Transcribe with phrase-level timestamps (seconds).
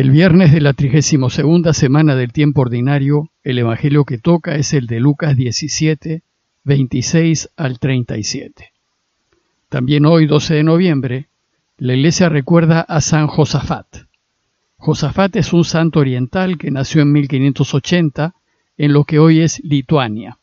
[0.00, 4.86] El viernes de la 32 semana del tiempo ordinario, el Evangelio que toca es el
[4.86, 6.22] de Lucas 17,
[6.64, 8.72] 26 al 37.
[9.68, 11.28] También hoy, 12 de noviembre,
[11.76, 14.06] la iglesia recuerda a San Josafat.
[14.78, 18.34] Josafat es un santo oriental que nació en 1580
[18.78, 20.38] en lo que hoy es Lituania.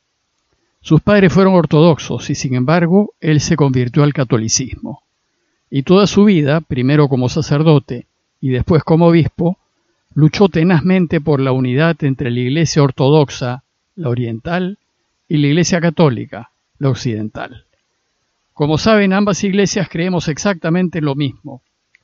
[0.81, 5.01] Sus padres fueron ortodoxos y sin embargo él se convirtió al catolicismo.
[5.71, 8.05] Y toda su vida, primero como sacerdote
[8.48, 9.57] y después como obispo,
[10.14, 13.64] luchó tenazmente por la unidad entre la Iglesia ortodoxa,
[13.97, 14.78] la oriental,
[15.28, 17.65] y la Iglesia católica, la occidental.
[18.54, 21.61] Como saben, ambas iglesias creemos exactamente lo mismo.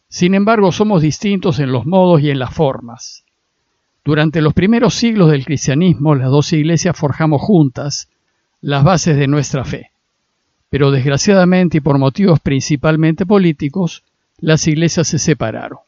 [0.10, 3.24] Sin embargo, somos distintos en los modos y en las formas.
[4.04, 8.10] Durante los primeros siglos del cristianismo, las dos iglesias forjamos juntas
[8.60, 9.92] las bases de nuestra fe.
[10.70, 14.04] Pero desgraciadamente y por motivos principalmente políticos,
[14.40, 15.80] las iglesias se separaron.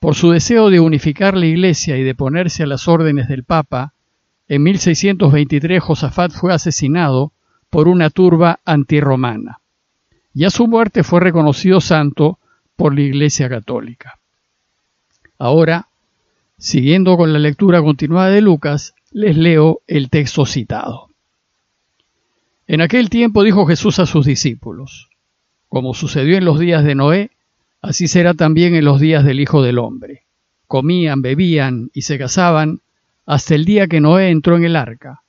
[0.00, 3.94] Por su deseo de unificar la Iglesia y de ponerse a las órdenes del Papa,
[4.46, 7.32] en 1623 Josafat fue asesinado
[7.68, 9.60] por una turba antirromana,
[10.32, 12.38] y a su muerte fue reconocido santo
[12.76, 14.18] por la Iglesia Católica.
[15.38, 15.88] Ahora,
[16.58, 21.08] siguiendo con la lectura continuada de Lucas, les leo el texto citado.
[22.66, 25.08] En aquel tiempo dijo Jesús a sus discípulos,
[25.68, 27.30] como sucedió en los días de Noé,
[27.80, 30.24] Así será también en los días del Hijo del Hombre.
[30.66, 32.80] Comían, bebían y se casaban
[33.24, 35.22] hasta el día que Noé entró en el arca.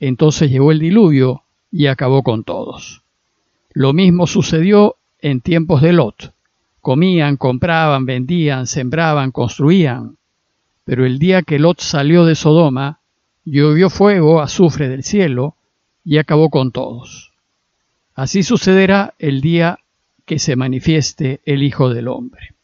[0.00, 3.02] Entonces llegó el diluvio y acabó con todos.
[3.72, 6.32] Lo mismo sucedió en tiempos de Lot.
[6.80, 10.16] Comían, compraban, vendían, sembraban, construían.
[10.84, 13.00] Pero el día que Lot salió de Sodoma,
[13.44, 15.56] llovió fuego, azufre del cielo,
[16.04, 17.32] y acabó con todos.
[18.14, 19.80] Así sucederá el día
[20.26, 22.54] que se manifieste el Hijo del Hombre.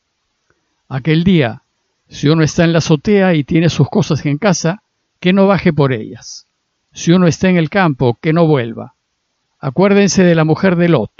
[0.88, 1.62] Aquel día,
[2.08, 4.82] si uno está en la azotea y tiene sus cosas en casa,
[5.20, 6.46] que no baje por ellas.
[6.92, 8.94] Si uno está en el campo, que no vuelva.
[9.60, 11.12] Acuérdense de la mujer de Lot.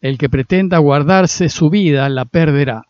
[0.00, 2.86] El que pretenda guardarse su vida la perderá,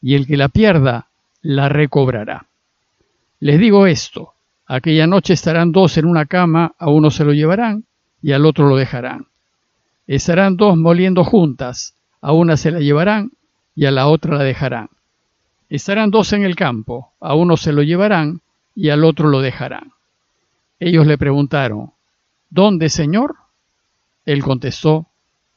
[0.00, 1.08] y el que la pierda
[1.42, 2.46] la recobrará.
[3.40, 4.32] Les digo esto,
[4.66, 7.84] aquella noche estarán dos en una cama, a uno se lo llevarán
[8.22, 9.26] y al otro lo dejarán.
[10.06, 13.32] Estarán dos moliendo juntas, a una se la llevarán
[13.74, 14.88] y a la otra la dejarán.
[15.68, 18.40] Estarán dos en el campo, a uno se lo llevarán
[18.74, 19.92] y al otro lo dejarán.
[20.78, 21.92] Ellos le preguntaron,
[22.48, 23.36] ¿Dónde, Señor?
[24.24, 25.06] Él contestó,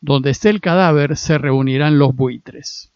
[0.02, 2.92] Donde esté el cadáver se reunirán los buitres.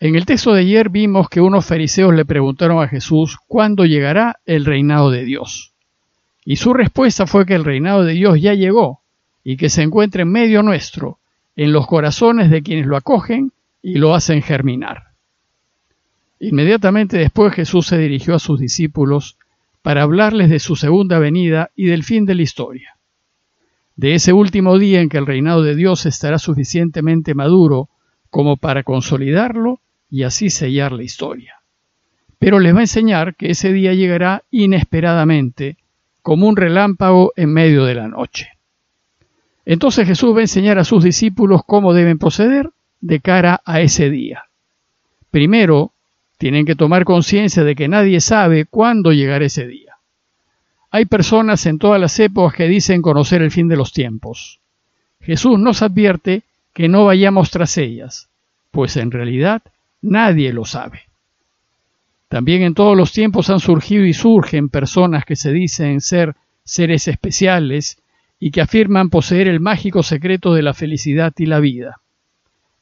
[0.00, 4.40] En el texto de ayer vimos que unos fariseos le preguntaron a Jesús cuándo llegará
[4.46, 5.72] el reinado de Dios.
[6.44, 9.00] Y su respuesta fue que el reinado de Dios ya llegó
[9.44, 11.18] y que se encuentra en medio nuestro,
[11.56, 13.52] en los corazones de quienes lo acogen
[13.82, 15.12] y lo hacen germinar.
[16.40, 19.36] Inmediatamente después Jesús se dirigió a sus discípulos
[19.82, 22.96] para hablarles de su segunda venida y del fin de la historia.
[23.96, 27.88] De ese último día en que el reinado de Dios estará suficientemente maduro
[28.30, 29.80] como para consolidarlo
[30.10, 31.56] y así sellar la historia.
[32.38, 35.76] Pero les va a enseñar que ese día llegará inesperadamente,
[36.22, 38.48] como un relámpago en medio de la noche.
[39.64, 44.10] Entonces Jesús va a enseñar a sus discípulos cómo deben proceder de cara a ese
[44.10, 44.44] día.
[45.30, 45.92] Primero,
[46.38, 49.96] tienen que tomar conciencia de que nadie sabe cuándo llegará ese día.
[50.90, 54.60] Hay personas en todas las épocas que dicen conocer el fin de los tiempos.
[55.20, 56.42] Jesús nos advierte
[56.74, 58.28] que no vayamos tras ellas,
[58.72, 59.62] pues en realidad
[60.00, 61.02] nadie lo sabe.
[62.28, 66.34] También en todos los tiempos han surgido y surgen personas que se dicen ser
[66.64, 68.01] seres especiales
[68.44, 72.00] y que afirman poseer el mágico secreto de la felicidad y la vida.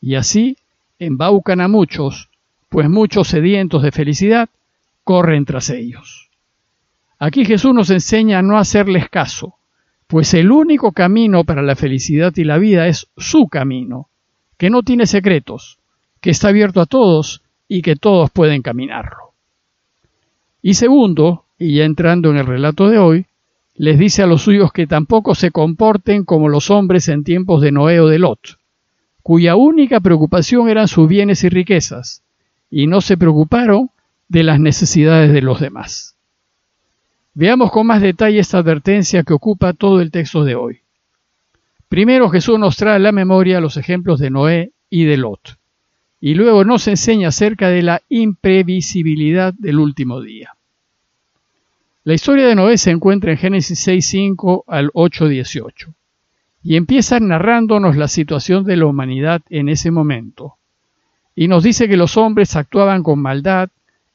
[0.00, 0.56] Y así
[0.98, 2.31] embaucan a muchos,
[2.71, 4.49] pues muchos sedientos de felicidad
[5.04, 6.31] corren tras ellos.
[7.19, 9.56] Aquí Jesús nos enseña a no hacerles caso,
[10.06, 14.09] pues el único camino para la felicidad y la vida es su camino,
[14.56, 15.78] que no tiene secretos,
[16.22, 19.35] que está abierto a todos y que todos pueden caminarlo.
[20.62, 23.26] Y segundo, y ya entrando en el relato de hoy,
[23.82, 27.73] les dice a los suyos que tampoco se comporten como los hombres en tiempos de
[27.73, 28.59] Noé o de Lot,
[29.23, 32.23] cuya única preocupación eran sus bienes y riquezas,
[32.71, 33.88] y no se preocuparon
[34.29, 36.15] de las necesidades de los demás.
[37.32, 40.81] Veamos con más detalle esta advertencia que ocupa todo el texto de hoy.
[41.88, 45.56] Primero Jesús nos trae a la memoria los ejemplos de Noé y de Lot,
[46.21, 50.53] y luego nos enseña acerca de la imprevisibilidad del último día.
[52.11, 55.95] La historia de Noé se encuentra en Génesis 6.5 al 8.18
[56.61, 60.57] y empieza narrándonos la situación de la humanidad en ese momento.
[61.37, 63.69] Y nos dice que los hombres actuaban con maldad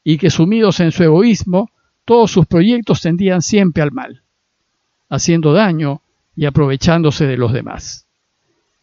[0.04, 1.70] y que sumidos en su egoísmo,
[2.04, 4.20] todos sus proyectos tendían siempre al mal,
[5.08, 6.02] haciendo daño
[6.36, 8.06] y aprovechándose de los demás.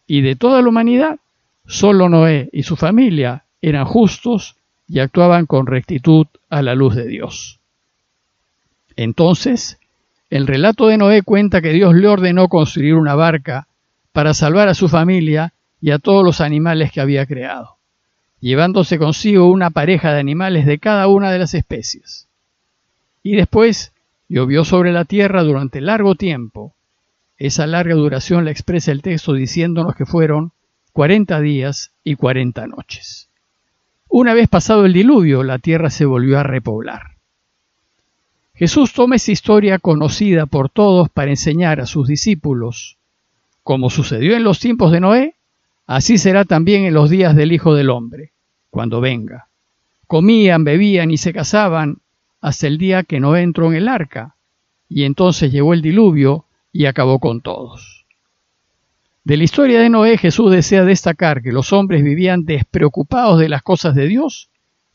[0.08, 1.20] Y de toda la humanidad,
[1.66, 4.56] solo Noé y su familia eran justos
[4.88, 7.60] y actuaban con rectitud a la luz de Dios.
[8.96, 9.78] Entonces,
[10.30, 13.68] el relato de Noé cuenta que Dios le ordenó construir una barca
[14.12, 17.76] para salvar a su familia y a todos los animales que había creado,
[18.40, 22.28] llevándose consigo una pareja de animales de cada una de las especies.
[23.22, 23.92] Y después
[24.28, 26.74] llovió sobre la tierra durante largo tiempo.
[27.36, 30.52] Esa larga duración la expresa el texto diciéndonos que fueron
[30.92, 33.28] cuarenta días y cuarenta noches.
[34.08, 37.13] Una vez pasado el diluvio, la tierra se volvió a repoblar.
[38.56, 42.98] Jesús toma esa historia conocida por todos para enseñar a sus discípulos,
[43.64, 45.34] como sucedió en los tiempos de Noé,
[45.86, 48.32] así será también en los días del Hijo del Hombre,
[48.70, 49.48] cuando venga.
[50.06, 51.98] Comían, bebían y se casaban
[52.40, 54.36] hasta el día que Noé entró en el arca,
[54.88, 58.06] y entonces llegó el diluvio y acabó con todos.
[59.24, 63.62] De la historia de Noé, Jesús desea destacar que los hombres vivían despreocupados de las
[63.62, 64.50] cosas de Dios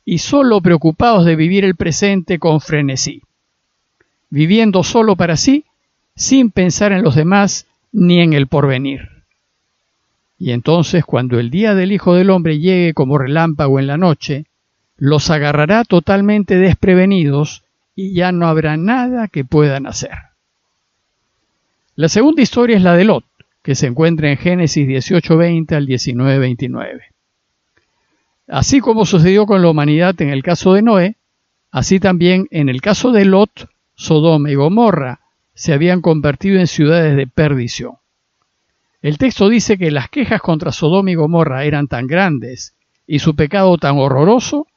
[0.06, 3.24] y solo preocupados de vivir el presente con frenesí,
[4.30, 5.66] viviendo solo para sí,
[6.16, 9.10] sin pensar en los demás ni en el porvenir.
[10.38, 14.46] Y entonces, cuando el día del Hijo del Hombre llegue como relámpago en la noche,
[14.98, 17.64] los agarrará totalmente desprevenidos
[17.96, 20.12] y ya no habrá nada que puedan hacer.
[21.96, 23.26] La segunda historia es la de Lot
[23.62, 27.02] que se encuentra en Génesis 18:20 al 19:29.
[28.48, 31.16] Así como sucedió con la humanidad en el caso de Noé,
[31.72, 35.20] así también en el caso de Lot, Sodoma y Gomorra
[35.54, 37.96] se habían convertido en ciudades de perdición.
[39.02, 42.76] El texto dice que las quejas contra Sodoma y Gomorra eran tan grandes
[43.06, 44.68] y su pecado tan horroroso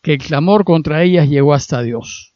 [0.00, 2.34] que el clamor contra ellas llegó hasta Dios.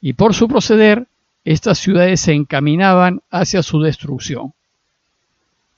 [0.00, 1.08] Y por su proceder,
[1.44, 4.54] estas ciudades se encaminaban hacia su destrucción.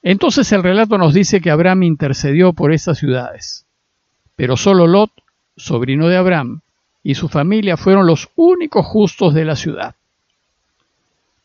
[0.02, 3.64] Entonces el relato nos dice que Abraham intercedió por estas ciudades,
[4.36, 5.12] pero solo Lot,
[5.56, 6.60] sobrino de Abraham,
[7.02, 9.94] y su familia fueron los únicos justos de la ciudad.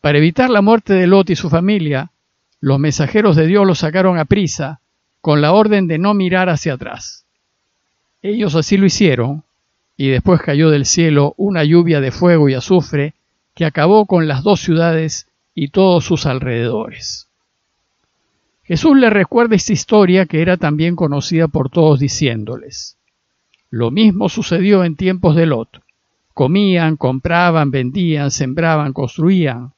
[0.01, 2.11] Para evitar la muerte de Lot y su familia,
[2.59, 4.79] los mensajeros de Dios los sacaron a prisa
[5.21, 7.25] con la orden de no mirar hacia atrás.
[8.21, 9.43] Ellos así lo hicieron,
[9.97, 13.15] y después cayó del cielo una lluvia de fuego y azufre
[13.55, 17.27] que acabó con las dos ciudades y todos sus alrededores.
[18.63, 22.96] Jesús le recuerda esta historia que era también conocida por todos diciéndoles,
[23.69, 25.81] lo mismo sucedió en tiempos de Lot.
[26.33, 29.73] Comían, compraban, vendían, sembraban, construían.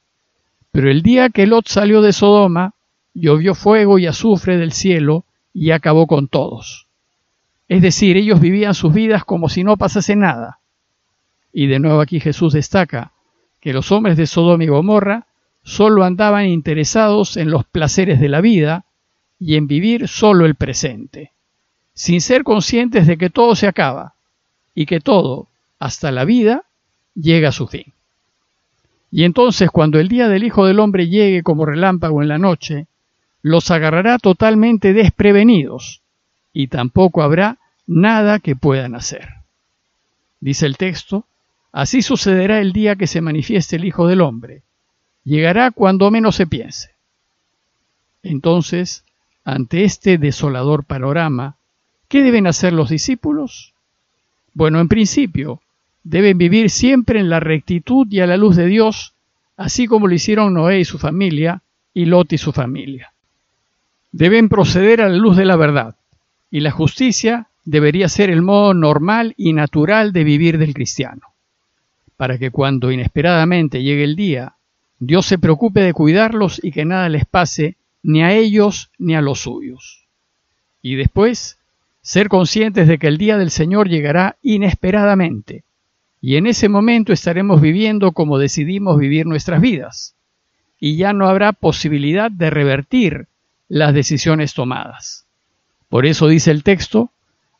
[0.70, 2.74] Pero el día que Lot salió de Sodoma,
[3.14, 6.86] llovió fuego y azufre del cielo y acabó con todos.
[7.68, 10.60] Es decir, ellos vivían sus vidas como si no pasase nada.
[11.52, 13.12] Y de nuevo aquí Jesús destaca
[13.60, 15.26] que los hombres de Sodoma y Gomorra
[15.62, 18.86] solo andaban interesados en los placeres de la vida
[19.38, 21.32] y en vivir solo el presente,
[22.00, 24.14] sin ser conscientes de que todo se acaba
[24.74, 25.48] y que todo,
[25.78, 26.64] hasta la vida,
[27.14, 27.92] llega a su fin.
[29.10, 32.86] Y entonces cuando el día del Hijo del Hombre llegue como relámpago en la noche,
[33.42, 36.00] los agarrará totalmente desprevenidos
[36.54, 39.28] y tampoco habrá nada que puedan hacer.
[40.40, 41.26] Dice el texto,
[41.70, 44.62] así sucederá el día que se manifieste el Hijo del Hombre
[45.22, 46.94] llegará cuando menos se piense.
[48.22, 49.04] Entonces,
[49.44, 51.58] ante este desolador panorama,
[52.10, 53.72] ¿qué deben hacer los discípulos?
[54.52, 55.62] Bueno, en principio,
[56.04, 59.14] deben vivir siempre en la rectitud y a la luz de Dios,
[59.56, 61.62] así como lo hicieron Noé y su familia
[61.94, 63.12] y Lot y su familia.
[64.12, 65.96] Deben proceder a la luz de la verdad,
[66.50, 71.22] y la justicia debería ser el modo normal y natural de vivir del cristiano,
[72.16, 74.56] para que cuando inesperadamente llegue el día
[75.02, 79.22] Dios se preocupe de cuidarlos y que nada les pase ni a ellos ni a
[79.22, 80.04] los suyos.
[80.82, 81.56] Y después,
[82.10, 85.62] ser conscientes de que el día del Señor llegará inesperadamente,
[86.20, 90.16] y en ese momento estaremos viviendo como decidimos vivir nuestras vidas,
[90.80, 93.28] y ya no habrá posibilidad de revertir
[93.68, 95.24] las decisiones tomadas.
[95.88, 97.12] Por eso dice el texto,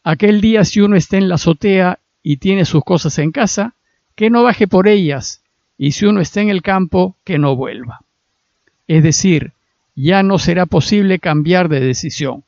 [0.02, 3.74] aquel día si uno está en la azotea y tiene sus cosas en casa,
[4.16, 5.42] que no baje por ellas
[5.78, 8.00] y si uno está en el campo, que no vuelva.
[8.88, 9.52] Es decir,
[9.94, 12.42] ya no será posible cambiar de decisión.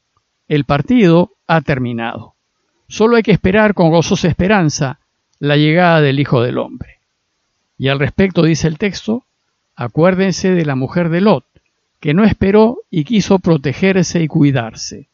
[0.53, 2.35] El partido ha terminado.
[2.87, 4.99] Solo hay que esperar con gozosa esperanza
[5.39, 6.99] la llegada del Hijo del Hombre.
[7.79, 9.25] Y al respecto dice el texto,
[9.75, 11.47] acuérdense de la mujer de Lot,
[12.01, 15.09] que no esperó y quiso protegerse y cuidarse.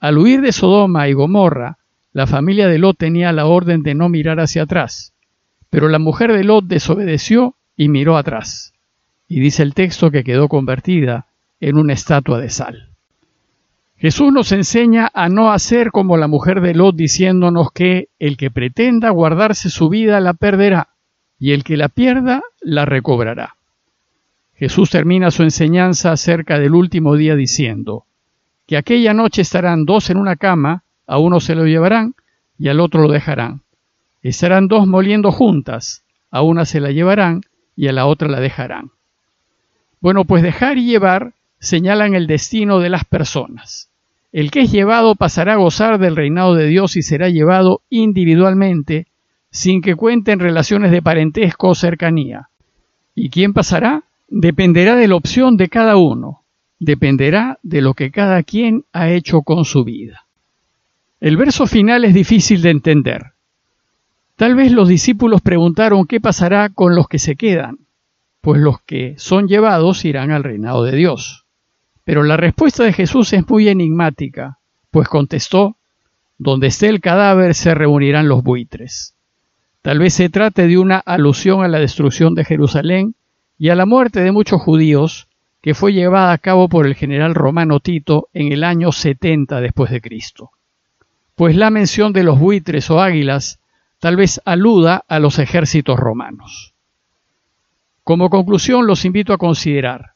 [0.00, 1.76] Al huir de Sodoma y Gomorra,
[2.14, 5.12] la familia de Lot tenía la orden de no mirar hacia atrás,
[5.68, 8.72] pero la mujer de Lot desobedeció y miró atrás.
[9.28, 11.26] Y dice el texto que quedó convertida
[11.60, 12.91] en una estatua de sal.
[14.02, 18.50] Jesús nos enseña a no hacer como la mujer de Lot diciéndonos que el que
[18.50, 20.88] pretenda guardarse su vida la perderá
[21.38, 23.54] y el que la pierda la recobrará.
[24.56, 28.06] Jesús termina su enseñanza acerca del último día diciendo
[28.66, 32.16] que aquella noche estarán dos en una cama, a uno se lo llevarán
[32.58, 33.60] y al otro lo dejarán.
[34.20, 37.42] Estarán dos moliendo juntas, a una se la llevarán
[37.76, 38.90] y a la otra la dejarán.
[40.00, 43.91] Bueno, pues dejar y llevar señalan el destino de las personas.
[44.32, 49.06] El que es llevado pasará a gozar del reinado de Dios y será llevado individualmente,
[49.50, 52.48] sin que cuenten relaciones de parentesco o cercanía.
[53.14, 54.04] ¿Y quién pasará?
[54.28, 56.44] Dependerá de la opción de cada uno,
[56.80, 60.24] dependerá de lo que cada quien ha hecho con su vida.
[61.20, 63.32] El verso final es difícil de entender.
[64.36, 67.80] Tal vez los discípulos preguntaron qué pasará con los que se quedan,
[68.40, 71.41] pues los que son llevados irán al reinado de Dios.
[72.04, 74.58] Pero la respuesta de Jesús es muy enigmática,
[74.90, 75.76] pues contestó,
[76.38, 79.14] donde esté el cadáver se reunirán los buitres.
[79.82, 83.14] Tal vez se trate de una alusión a la destrucción de Jerusalén
[83.58, 85.28] y a la muerte de muchos judíos
[85.60, 89.90] que fue llevada a cabo por el general romano Tito en el año 70 después
[89.92, 90.50] de Cristo.
[91.36, 93.60] Pues la mención de los buitres o águilas
[94.00, 96.74] tal vez aluda a los ejércitos romanos.
[98.02, 100.11] Como conclusión los invito a considerar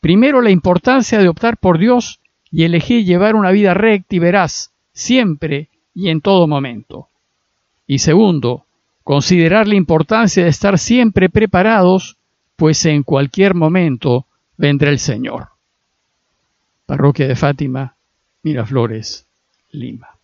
[0.00, 4.72] Primero, la importancia de optar por Dios y elegir llevar una vida recta y veraz,
[4.92, 7.08] siempre y en todo momento.
[7.86, 8.64] Y segundo,
[9.04, 12.16] considerar la importancia de estar siempre preparados,
[12.56, 14.26] pues en cualquier momento
[14.56, 15.48] vendrá el Señor.
[16.86, 17.96] Parroquia de Fátima,
[18.42, 19.26] Miraflores,
[19.70, 20.19] Lima.